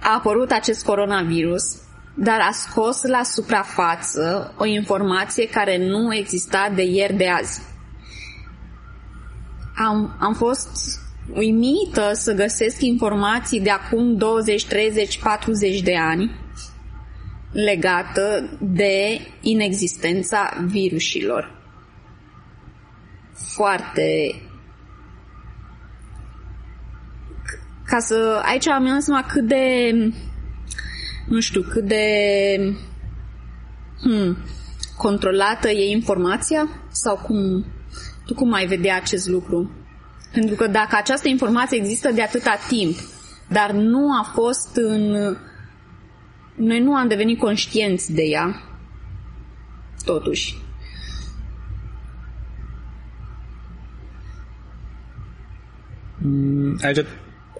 a 0.00 0.14
apărut 0.14 0.50
acest 0.50 0.84
coronavirus, 0.84 1.62
dar 2.14 2.40
a 2.40 2.50
scos 2.52 3.02
la 3.02 3.22
suprafață 3.22 4.54
o 4.58 4.64
informație 4.64 5.48
care 5.48 5.86
nu 5.86 6.14
exista 6.14 6.72
de 6.74 6.82
ieri 6.82 7.14
de 7.14 7.28
azi. 7.28 7.60
Am, 9.76 10.16
am 10.20 10.34
fost 10.34 11.00
uimită 11.34 12.10
să 12.12 12.32
găsesc 12.32 12.82
informații 12.82 13.60
de 13.60 13.70
acum 13.70 14.16
20, 14.16 14.66
30, 14.66 15.18
40 15.18 15.80
de 15.80 15.96
ani 15.96 16.30
legată 17.52 18.58
de 18.60 19.20
inexistența 19.40 20.64
virusilor. 20.66 21.56
Foarte 23.32 24.34
ca 27.88 27.98
să... 27.98 28.40
Aici 28.44 28.68
am 28.68 28.84
dat 28.84 29.02
seama 29.02 29.26
cât 29.26 29.46
de... 29.46 29.92
Nu 31.28 31.40
știu, 31.40 31.62
cât 31.62 31.84
de... 31.84 32.04
Hmm, 34.00 34.36
controlată 34.96 35.68
e 35.68 35.90
informația? 35.90 36.68
Sau 36.90 37.16
cum... 37.16 37.66
Tu 38.26 38.34
cum 38.34 38.52
ai 38.52 38.66
vedea 38.66 38.96
acest 38.96 39.28
lucru? 39.28 39.70
Pentru 40.32 40.54
că 40.54 40.66
dacă 40.66 40.96
această 40.96 41.28
informație 41.28 41.78
există 41.78 42.12
de 42.12 42.22
atâta 42.22 42.56
timp, 42.68 42.96
dar 43.48 43.70
nu 43.70 44.12
a 44.12 44.30
fost 44.34 44.76
în 44.76 45.16
noi 46.58 46.80
nu 46.80 46.94
am 46.94 47.08
devenit 47.08 47.38
conștienți 47.38 48.12
de 48.12 48.22
ea, 48.22 48.62
totuși. 50.04 50.54
Mm, 56.18 56.78
aici, 56.82 57.06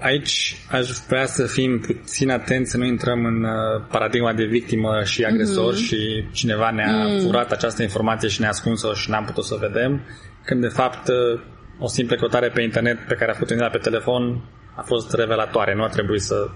aici 0.00 0.57
aș 0.71 0.88
vrea 1.09 1.26
să 1.26 1.47
fim 1.47 1.81
puțin 1.81 2.31
atenți 2.31 2.71
să 2.71 2.76
nu 2.76 2.85
intrăm 2.85 3.25
în 3.25 3.45
uh, 3.45 3.85
paradigma 3.90 4.33
de 4.33 4.45
victimă 4.45 5.02
și 5.05 5.25
agresor 5.25 5.75
mm-hmm. 5.75 5.87
și 5.87 6.28
cineva 6.33 6.71
ne-a 6.71 7.07
mm. 7.07 7.21
furat 7.21 7.52
această 7.52 7.83
informație 7.83 8.28
și 8.28 8.40
ne-a 8.40 8.49
ascuns-o 8.49 8.95
și 8.95 9.11
n-am 9.11 9.25
putut 9.25 9.45
să 9.45 9.55
o 9.55 9.59
vedem, 9.59 10.00
când 10.45 10.61
de 10.61 10.69
fapt 10.69 11.09
uh, 11.09 11.40
o 11.78 11.87
simplă 11.87 12.17
căutare 12.17 12.49
pe 12.49 12.62
internet 12.62 12.99
pe 13.09 13.14
care 13.14 13.31
a 13.31 13.35
făcut 13.35 13.71
pe 13.73 13.78
telefon 13.78 14.45
a 14.75 14.83
fost 14.83 15.14
revelatoare, 15.14 15.75
nu 15.75 15.83
a 15.83 15.88
trebuit 15.88 16.23
să 16.23 16.49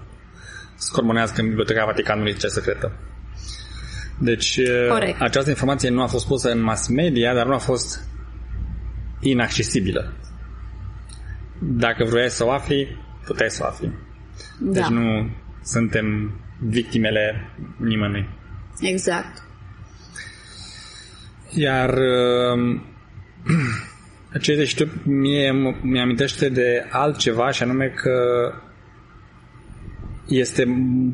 scormonească 0.75 1.41
în 1.41 1.47
Biblioteca 1.47 1.85
Vaticanului 1.85 2.35
ce 2.35 2.47
secretă. 2.47 2.91
Deci 4.19 4.59
Corect. 4.89 5.21
această 5.21 5.49
informație 5.49 5.89
nu 5.89 6.01
a 6.01 6.07
fost 6.07 6.27
pusă 6.27 6.51
în 6.51 6.61
mass 6.61 6.87
media, 6.87 7.33
dar 7.33 7.45
nu 7.45 7.53
a 7.53 7.57
fost 7.57 8.07
inaccesibilă. 9.19 10.13
Dacă 11.59 12.03
vroiai 12.03 12.29
să 12.29 12.45
o 12.45 12.51
afli, 12.51 12.97
puteai 13.25 13.49
să 13.49 13.61
o 13.63 13.67
afli. 13.67 13.91
Da. 14.59 14.71
Deci 14.71 14.87
nu 14.87 15.29
suntem 15.63 16.37
victimele 16.59 17.49
nimănui. 17.77 18.29
Exact. 18.79 19.43
Iar 21.49 21.93
ce 24.41 24.63
știu, 24.63 24.87
mie 25.03 25.51
mi-amintește 25.81 26.49
de 26.49 26.85
altceva 26.89 27.51
și 27.51 27.63
anume 27.63 27.87
că 27.87 28.51
este 30.27 30.63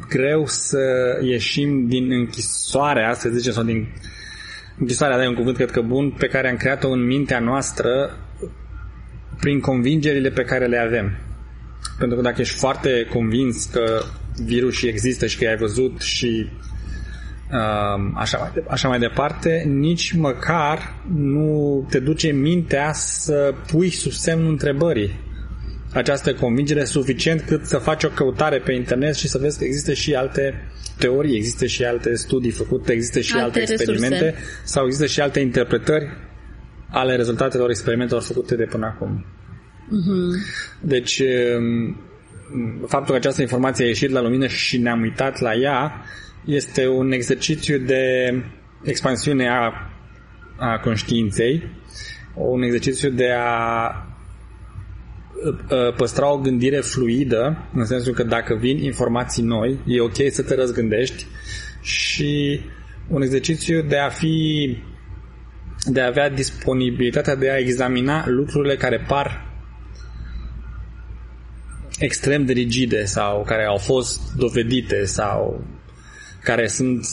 greu 0.10 0.46
să 0.46 0.80
ieșim 1.22 1.88
din 1.88 2.12
închisoarea, 2.12 3.14
să 3.14 3.30
zicem, 3.30 3.54
sau 3.54 3.64
din 3.64 3.88
închisoarea, 4.78 5.20
de 5.20 5.28
un 5.28 5.36
cuvânt 5.36 5.56
cred 5.56 5.72
că 5.72 5.82
bun, 5.82 6.12
pe 6.12 6.28
care 6.28 6.50
am 6.50 6.56
creat-o 6.56 6.90
în 6.90 7.06
mintea 7.06 7.40
noastră 7.40 8.18
prin 9.40 9.60
convingerile 9.60 10.30
pe 10.30 10.44
care 10.44 10.66
le 10.66 10.78
avem. 10.78 11.18
Pentru 11.98 12.18
că 12.18 12.24
dacă 12.24 12.42
ești 12.42 12.58
foarte 12.58 13.08
convins 13.14 13.66
că 13.66 14.02
virusii 14.46 14.90
există 14.90 15.26
și 15.26 15.38
că 15.38 15.48
ai 15.48 15.58
văzut 15.58 16.02
și 16.02 16.50
uh, 17.52 18.12
așa, 18.16 18.38
mai, 18.38 18.64
așa 18.68 18.88
mai 18.88 19.00
departe, 19.00 19.64
nici 19.68 20.12
măcar 20.12 20.96
nu 21.16 21.88
te 21.90 22.00
duce 22.00 22.32
mintea 22.32 22.92
să 22.94 23.54
pui 23.72 23.90
sub 23.90 24.12
semnul 24.12 24.50
întrebării 24.50 25.28
această 25.94 26.34
convingere 26.34 26.84
suficient 26.84 27.42
cât 27.42 27.66
să 27.66 27.78
faci 27.78 28.04
o 28.04 28.10
căutare 28.10 28.60
pe 28.60 28.74
internet 28.74 29.16
și 29.16 29.28
să 29.28 29.38
vezi 29.38 29.58
că 29.58 29.64
există 29.64 29.94
și 29.94 30.16
alte 30.16 30.68
teorii, 30.98 31.36
există 31.36 31.66
și 31.66 31.84
alte 31.84 32.16
studii 32.16 32.52
făcute, 32.52 32.92
există 32.92 33.20
și 33.20 33.34
alte, 33.34 33.60
alte 33.60 33.72
experimente 33.72 34.24
resurse. 34.24 34.44
sau 34.64 34.86
există 34.86 35.06
și 35.06 35.20
alte 35.22 35.40
interpretări 35.40 36.08
ale 36.90 37.16
rezultatelor 37.16 37.70
experimentelor 37.70 38.22
făcute 38.22 38.56
de 38.56 38.64
până 38.64 38.86
acum. 38.86 39.26
Uh-huh. 39.90 40.36
Deci, 40.82 41.22
um, 41.58 41.96
faptul 42.88 43.12
că 43.12 43.16
această 43.16 43.42
informație 43.42 43.84
a 43.86 43.88
ieșit 43.88 44.10
la 44.10 44.22
lumină 44.22 44.48
și 44.48 44.78
ne-am 44.78 45.02
uitat 45.02 45.40
la 45.40 45.54
ea 45.54 46.04
este 46.46 46.88
un 46.88 47.12
exercițiu 47.12 47.78
de 47.78 48.34
expansiune 48.84 49.50
a, 49.50 49.72
a 50.58 50.80
conștiinței, 50.80 51.64
un 52.36 52.62
exercițiu 52.62 53.10
de 53.10 53.32
a 53.32 54.04
păstra 55.96 56.34
o 56.34 56.38
gândire 56.38 56.80
fluidă, 56.80 57.70
în 57.74 57.86
sensul 57.86 58.14
că 58.14 58.24
dacă 58.24 58.56
vin 58.56 58.78
informații 58.78 59.44
noi, 59.44 59.80
e 59.86 60.02
ok 60.02 60.16
să 60.30 60.44
te 60.44 60.56
răzgândești 60.56 61.26
și 61.82 62.62
un 63.08 63.22
exercițiu 63.22 63.82
de 63.82 63.98
a 63.98 64.10
fi 64.10 64.78
de 65.86 66.02
a 66.02 66.08
avea 66.08 66.30
disponibilitatea 66.30 67.36
de 67.36 67.50
a 67.50 67.58
examina 67.58 68.28
lucrurile 68.28 68.76
care 68.76 69.06
par 69.08 69.49
extrem 72.00 72.46
de 72.46 72.54
rigide 72.54 73.06
sau 73.06 73.44
care 73.44 73.66
au 73.66 73.78
fost 73.78 74.34
dovedite 74.36 75.06
sau 75.06 75.64
care 76.44 76.68
sunt 76.68 77.08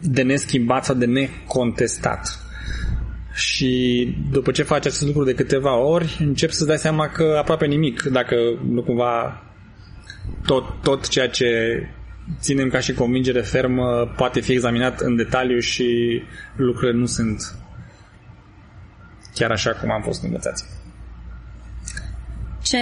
de 0.00 0.22
neschimbat 0.22 0.84
sau 0.84 0.94
de 0.94 1.06
necontestat. 1.06 2.38
Și 3.34 4.14
după 4.30 4.50
ce 4.50 4.62
faci 4.62 4.86
acest 4.86 5.02
lucru 5.02 5.24
de 5.24 5.34
câteva 5.34 5.76
ori, 5.76 6.16
începi 6.20 6.52
să-ți 6.52 6.68
dai 6.68 6.78
seama 6.78 7.08
că 7.08 7.36
aproape 7.38 7.66
nimic, 7.66 8.02
dacă 8.02 8.36
nu 8.68 8.82
cumva 8.82 9.42
tot, 10.46 10.64
tot 10.82 11.08
ceea 11.08 11.28
ce 11.28 11.48
ținem 12.40 12.68
ca 12.68 12.80
și 12.80 12.92
convingere 12.92 13.40
fermă 13.40 14.12
poate 14.16 14.40
fi 14.40 14.52
examinat 14.52 15.00
în 15.00 15.16
detaliu 15.16 15.58
și 15.58 16.22
lucrurile 16.56 16.98
nu 16.98 17.06
sunt 17.06 17.54
chiar 19.34 19.50
așa 19.50 19.70
cum 19.70 19.90
am 19.90 20.02
fost 20.02 20.22
învățați. 20.22 20.64
Ce 22.72 22.78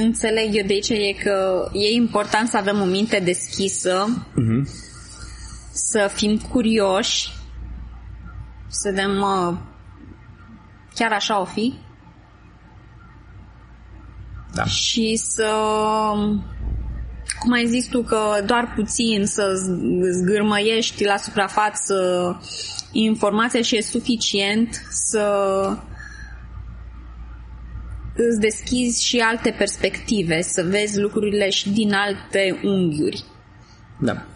înțeleg 0.00 0.54
eu 0.54 0.66
de 0.66 0.72
aici 0.72 0.88
e 0.88 1.22
că 1.22 1.68
e 1.72 1.94
important 1.94 2.48
să 2.48 2.56
avem 2.56 2.80
o 2.80 2.84
minte 2.84 3.18
deschisă, 3.18 4.24
uh-huh. 4.30 4.62
să 5.72 6.10
fim 6.14 6.38
curioși, 6.38 7.28
să 8.68 8.90
vedem 8.90 9.20
uh, 9.20 9.56
chiar 10.94 11.12
așa 11.12 11.40
o 11.40 11.44
fi 11.44 11.74
da. 14.54 14.64
și 14.64 15.16
să 15.16 15.50
cum 17.38 17.52
ai 17.52 17.66
zis 17.66 17.86
tu 17.86 18.02
că 18.02 18.42
doar 18.46 18.72
puțin 18.74 19.26
să 19.26 19.52
zgârmăiești 20.10 21.04
la 21.04 21.16
suprafață 21.16 21.94
informația 22.92 23.62
și 23.62 23.76
e 23.76 23.82
suficient 23.82 24.86
să 24.90 25.36
îți 28.16 28.40
deschizi 28.40 29.04
și 29.04 29.18
alte 29.18 29.54
perspective, 29.58 30.42
să 30.42 30.62
vezi 30.68 31.00
lucrurile 31.00 31.50
și 31.50 31.70
din 31.70 31.92
alte 31.92 32.60
unghiuri. 32.62 33.24
Da. 34.00 34.26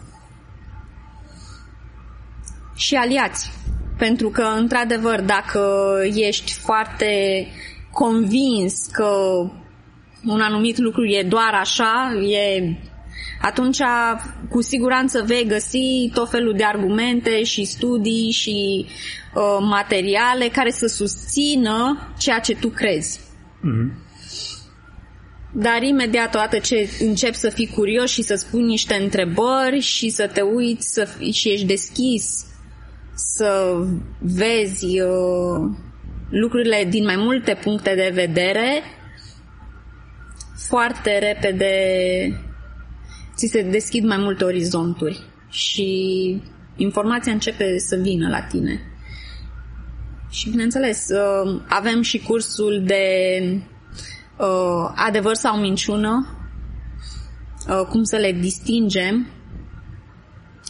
Și 2.75 2.95
aliați. 2.95 3.51
Pentru 3.97 4.29
că, 4.29 4.41
într-adevăr, 4.41 5.21
dacă 5.21 5.93
ești 6.13 6.53
foarte 6.53 7.45
convins 7.91 8.85
că 8.91 9.09
un 10.25 10.41
anumit 10.41 10.77
lucru 10.77 11.05
e 11.05 11.23
doar 11.23 11.53
așa, 11.53 12.11
e 12.27 12.75
atunci 13.41 13.79
cu 14.49 14.61
siguranță 14.61 15.23
vei 15.25 15.45
găsi 15.45 16.09
tot 16.13 16.29
felul 16.29 16.53
de 16.57 16.63
argumente 16.63 17.43
și 17.43 17.63
studii 17.63 18.31
și 18.31 18.85
uh, 18.85 19.57
materiale 19.59 20.47
care 20.47 20.69
să 20.71 20.87
susțină 20.87 22.07
ceea 22.17 22.39
ce 22.39 22.55
tu 22.55 22.69
crezi. 22.69 23.28
Mm-hmm. 23.59 24.07
Dar 25.53 25.81
imediat 25.81 26.35
odată 26.35 26.57
ce 26.59 26.89
începi 26.99 27.35
să 27.35 27.49
fii 27.49 27.67
curios 27.67 28.11
și 28.11 28.21
să 28.21 28.35
spui 28.35 28.61
niște 28.61 28.93
întrebări 28.93 29.79
și 29.79 30.09
să 30.09 30.27
te 30.27 30.41
uiți 30.41 30.93
să 30.93 31.05
fii, 31.05 31.31
și 31.31 31.49
ești 31.49 31.65
deschis 31.65 32.45
să 33.13 33.77
vezi 34.19 34.85
uh, 35.01 35.75
lucrurile 36.29 36.85
din 36.89 37.03
mai 37.03 37.15
multe 37.15 37.59
puncte 37.63 37.95
de 37.95 38.11
vedere, 38.13 38.81
foarte 40.67 41.17
repede 41.19 41.73
ți 43.35 43.47
se 43.47 43.61
deschid 43.61 44.03
mai 44.03 44.17
multe 44.17 44.43
orizonturi 44.43 45.19
și 45.49 46.41
informația 46.75 47.31
începe 47.31 47.77
să 47.77 47.95
vină 47.95 48.29
la 48.29 48.41
tine. 48.41 48.88
Și 50.29 50.49
bineînțeles, 50.49 51.07
uh, 51.09 51.61
avem 51.67 52.01
și 52.01 52.19
cursul 52.19 52.81
de 52.85 53.03
uh, 54.37 54.91
adevăr 54.95 55.33
sau 55.33 55.57
minciună, 55.57 56.27
uh, 57.69 57.85
cum 57.89 58.03
să 58.03 58.15
le 58.15 58.31
distingem, 58.31 59.27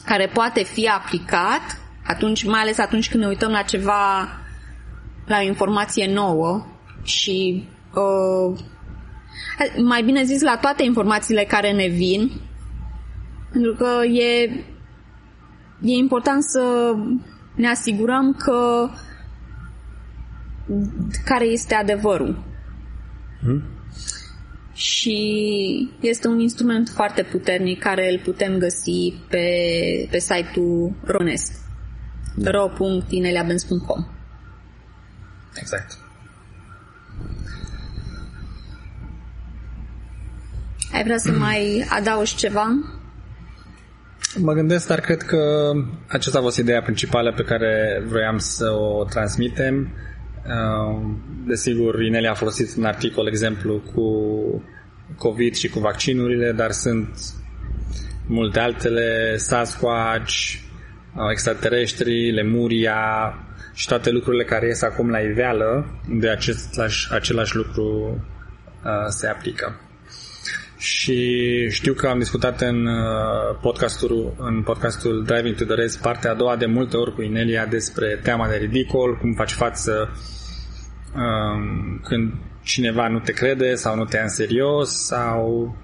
care 0.06 0.28
poate 0.34 0.64
fi 0.64 0.88
aplicat 0.88 1.82
atunci, 2.06 2.46
mai 2.46 2.60
ales 2.60 2.78
atunci 2.78 3.10
când 3.10 3.24
ne 3.24 3.30
uităm 3.30 3.52
la 3.52 3.62
ceva, 3.62 4.28
la 5.26 5.38
o 5.38 5.46
informație 5.46 6.14
nouă 6.14 6.66
și 7.04 7.68
uh, 7.94 8.60
mai 9.84 10.04
bine 10.04 10.24
zis 10.24 10.42
la 10.42 10.58
toate 10.58 10.84
informațiile 10.84 11.44
care 11.44 11.72
ne 11.72 11.88
vin, 11.88 12.32
pentru 13.52 13.74
că 13.74 14.06
e, 14.06 14.44
e 15.82 15.96
important 15.96 16.44
să 16.44 16.94
ne 17.56 17.68
asigurăm 17.68 18.34
că 18.34 18.90
care 21.26 21.46
este 21.46 21.74
adevărul. 21.76 22.44
Hmm? 23.42 23.64
Și 24.74 25.90
este 26.00 26.28
un 26.28 26.40
instrument 26.40 26.90
foarte 26.90 27.24
puternic 27.24 27.80
care 27.80 28.12
îl 28.12 28.20
putem 28.24 28.58
găsi 28.58 29.14
pe, 29.30 29.48
pe 30.10 30.20
site-ul 30.20 30.94
Ronest 31.04 31.52
da. 32.36 32.52
ro.ineliabens.com 32.52 34.08
Exact. 35.54 35.98
Ai 40.94 41.04
vrea 41.04 41.18
să 41.18 41.32
mai 41.32 41.86
adaugi 41.90 42.36
ceva? 42.36 42.68
Mă 44.38 44.54
gândesc, 44.54 44.88
dar 44.88 45.00
cred 45.00 45.22
că 45.22 45.72
aceasta 46.08 46.40
a 46.40 46.42
fost 46.42 46.58
ideea 46.58 46.82
principală 46.82 47.34
pe 47.34 47.44
care 47.44 48.04
vroiam 48.08 48.38
să 48.38 48.72
o 48.72 49.04
transmitem. 49.04 49.90
Uh, 50.46 51.02
desigur, 51.46 52.02
Inelia 52.02 52.32
a 52.32 52.34
folosit 52.34 52.78
în 52.78 52.84
articol 52.84 53.28
exemplu 53.28 53.82
cu 53.94 54.04
COVID 55.18 55.56
și 55.56 55.70
cu 55.70 55.80
vaccinurile, 55.80 56.52
dar 56.52 56.72
sunt 56.72 57.10
multe 58.28 58.60
altele, 58.60 59.38
Sasquatch, 59.38 60.54
uh, 61.16 61.30
extraterestri, 61.32 62.32
Lemuria 62.32 63.34
și 63.74 63.88
toate 63.88 64.12
lucrurile 64.12 64.44
care 64.44 64.66
ies 64.66 64.82
acum 64.82 65.10
la 65.10 65.20
iveală, 65.20 66.00
de 66.10 66.30
același, 66.30 67.14
același 67.14 67.56
lucru 67.56 68.18
uh, 68.84 69.06
se 69.08 69.28
aplică. 69.28 69.89
Și 70.80 71.70
știu 71.70 71.94
că 71.94 72.08
am 72.08 72.18
discutat 72.18 72.62
în 72.62 72.86
uh, 72.86 73.58
podcastul, 73.62 74.36
în 74.38 74.64
podcastul 74.64 75.24
Driving 75.24 75.56
to 75.56 75.64
the 75.64 75.76
Race, 75.76 75.98
partea 76.02 76.32
a 76.32 76.34
doua, 76.34 76.56
de 76.56 76.66
multe 76.66 76.98
ori 76.98 77.14
cu 77.14 77.22
Inelia 77.22 77.66
despre 77.66 78.20
teama 78.24 78.48
de 78.48 78.56
ridicol, 78.56 79.18
cum 79.18 79.34
faci 79.34 79.52
față 79.52 80.10
um, 81.16 82.00
când 82.04 82.34
cineva 82.64 83.08
nu 83.08 83.20
te 83.20 83.32
crede 83.32 83.76
sau 83.76 83.96
nu 83.96 84.06
te 84.06 84.16
ia 84.16 84.22
în 84.22 84.30
serios 84.30 85.06
sau 85.06 85.76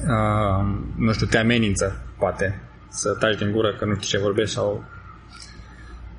uh, 0.00 0.64
nu 0.96 1.12
știu, 1.12 1.26
te 1.26 1.38
amenință, 1.38 2.06
poate, 2.18 2.62
să 2.88 3.16
taci 3.20 3.38
din 3.38 3.52
gură 3.52 3.76
că 3.78 3.84
nu 3.84 3.94
știi 3.94 4.08
ce 4.08 4.18
vorbești 4.18 4.54
sau 4.54 4.84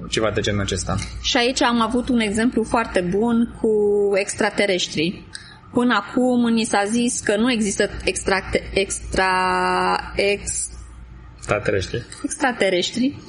ceva 0.10 0.32
de 0.32 0.42
genul 0.42 0.62
acesta. 0.62 0.96
Și 1.22 1.38
aici 1.38 1.62
am 1.62 1.82
avut 1.82 2.10
un 2.10 2.20
exemplu 2.20 2.64
foarte 2.64 3.02
bun 3.02 3.56
cu 3.62 3.70
extraterestrii. 4.16 5.28
Până 5.74 5.94
acum 5.94 6.54
ni 6.54 6.64
s-a 6.64 6.84
zis 6.86 7.20
că 7.20 7.38
nu 7.38 7.52
există 7.52 7.90
extra, 8.04 8.50
extra 8.74 9.32
ex, 10.16 10.70
extraterestri. 11.38 12.04
Extraterestri. 12.24 13.16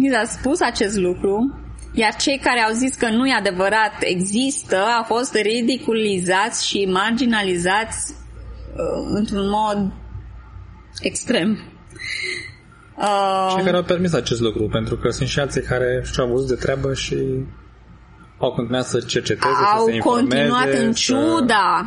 ni 0.00 0.10
s-a 0.10 0.24
spus 0.24 0.60
acest 0.60 0.96
lucru, 0.96 1.58
iar 1.92 2.16
cei 2.16 2.38
care 2.38 2.60
au 2.60 2.72
zis 2.72 2.94
că 2.94 3.08
nu 3.08 3.26
e 3.26 3.32
adevărat 3.32 3.94
există, 4.00 4.76
au 4.76 5.02
fost 5.02 5.34
ridiculizați 5.34 6.66
și 6.66 6.84
marginalizați 6.84 8.12
uh, 8.12 9.10
într-un 9.14 9.48
mod 9.48 9.92
extrem. 11.00 11.58
Uh, 12.96 13.52
Cei 13.54 13.64
care 13.64 13.76
au 13.76 13.82
permis 13.82 14.12
acest 14.12 14.40
lucru, 14.40 14.68
pentru 14.68 14.96
că 14.96 15.10
sunt 15.10 15.28
și 15.28 15.40
alții 15.40 15.62
care 15.62 16.02
și-au 16.12 16.28
văzut 16.28 16.48
de 16.48 16.54
treabă 16.54 16.94
și 16.94 17.16
au 18.38 18.52
continuat 18.52 18.84
să 18.84 19.00
cerceteze, 19.00 19.54
au 19.74 19.86
să 19.86 19.92
se 19.92 19.98
continuat 19.98 20.72
în 20.72 20.92
ciuda, 20.92 21.84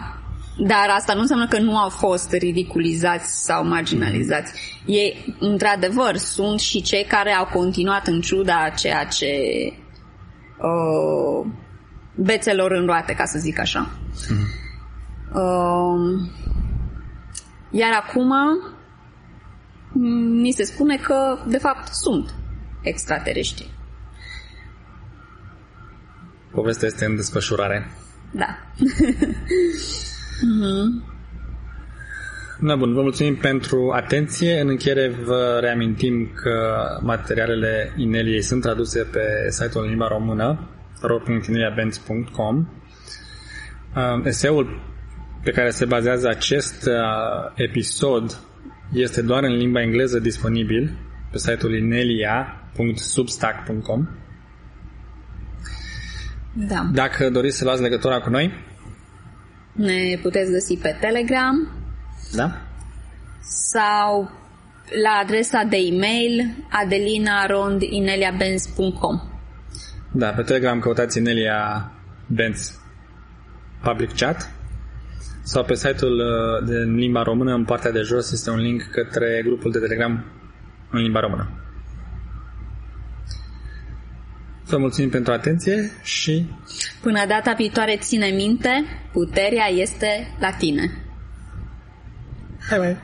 să... 0.56 0.64
dar 0.68 0.90
asta 0.90 1.14
nu 1.14 1.20
înseamnă 1.20 1.48
că 1.48 1.60
nu 1.60 1.78
au 1.78 1.90
fost 1.90 2.32
ridiculizați 2.32 3.44
sau 3.46 3.66
marginalizați. 3.66 4.52
Mm-hmm. 4.54 4.86
Ei, 4.86 5.36
într-adevăr, 5.40 6.16
sunt 6.16 6.60
și 6.60 6.82
cei 6.82 7.04
care 7.04 7.32
au 7.32 7.46
continuat 7.46 8.08
în 8.08 8.22
ciuda 8.22 8.70
ceea 8.70 9.06
ce 9.06 9.28
uh, 10.58 11.52
bețelor 12.16 12.72
în 12.72 12.86
roate, 12.86 13.14
ca 13.14 13.26
să 13.26 13.40
zic 13.40 13.60
așa. 13.60 13.90
Mm-hmm. 13.90 14.60
Uh, 15.34 16.30
iar 17.70 17.92
acum 18.04 18.32
mi 20.42 20.52
se 20.52 20.64
spune 20.64 20.96
că, 20.96 21.38
de 21.48 21.58
fapt, 21.58 21.88
sunt 21.94 22.34
extraterestri. 22.82 23.70
Povestea 26.52 26.88
este 26.88 27.06
în 27.06 27.16
desfășurare. 27.16 27.92
Da. 28.32 28.46
mm-hmm. 30.48 31.12
Da, 32.64 32.76
bun, 32.76 32.94
vă 32.94 33.02
mulțumim 33.02 33.36
pentru 33.36 33.92
atenție. 33.96 34.60
În 34.60 34.68
încheiere 34.68 35.10
vă 35.24 35.58
reamintim 35.62 36.32
că 36.36 36.86
materialele 37.02 37.94
Ineliei 37.98 38.42
sunt 38.42 38.62
traduse 38.62 39.04
pe 39.04 39.50
site-ul 39.50 39.84
în 39.84 39.90
limba 39.90 40.08
română 40.08 40.70
ro.ineliabenz.com 41.02 42.68
Eseul 44.24 44.82
pe 45.44 45.52
care 45.52 45.70
se 45.70 45.86
bazează 45.86 46.28
acest 46.28 46.86
uh, 46.86 46.94
episod 47.56 48.40
este 48.94 49.22
doar 49.22 49.44
în 49.44 49.56
limba 49.56 49.82
engleză 49.82 50.20
disponibil 50.20 50.98
pe 51.32 51.38
site-ul 51.38 51.76
inelia.substack.com 51.76 54.08
Da. 56.54 56.90
Dacă 56.94 57.30
doriți 57.30 57.58
să 57.58 57.64
luați 57.64 57.82
legătura 57.82 58.20
cu 58.20 58.30
noi, 58.30 58.54
ne 59.72 60.18
puteți 60.22 60.52
găsi 60.52 60.78
pe 60.78 60.98
Telegram 61.00 61.72
da? 62.32 62.62
sau 63.42 64.32
la 65.04 65.10
adresa 65.22 65.64
de 65.64 65.78
e-mail 65.78 66.66
adelinarondineliabenz.com 66.70 69.22
Da, 70.12 70.30
pe 70.30 70.42
Telegram 70.42 70.80
căutați 70.80 71.18
Inelia 71.18 71.92
Benz 72.28 72.80
Public 73.84 74.16
Chat 74.16 74.52
sau 75.44 75.64
pe 75.64 75.76
site-ul 75.76 76.20
uh, 76.20 76.64
de 76.68 76.78
limba 76.78 77.24
română, 77.24 77.54
în 77.54 77.66
partea 77.66 77.92
de 77.92 78.02
jos, 78.02 78.32
este 78.32 78.50
un 78.50 78.60
link 78.60 78.82
către 78.92 79.42
grupul 79.46 79.72
de 79.72 79.80
Telegram 79.80 80.26
în 80.92 81.02
limba 81.02 81.20
română. 81.20 81.61
Vă 84.72 84.78
mulțumim 84.78 85.10
pentru 85.10 85.34
atenție 85.34 85.92
și... 86.04 86.46
Până 87.02 87.26
data 87.28 87.54
viitoare, 87.54 87.98
ține 88.00 88.28
minte, 88.28 88.86
puterea 89.12 89.68
este 89.68 90.36
la 90.40 90.52
tine. 90.52 90.92
Hai, 92.70 92.80
bye! 92.80 92.98